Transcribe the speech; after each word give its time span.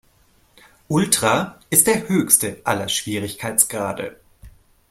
Ultra 0.87 1.59
ist 1.69 1.85
der 1.85 2.07
höchste 2.07 2.59
aller 2.63 2.89
Schwierigkeitsgrade. 2.89 4.19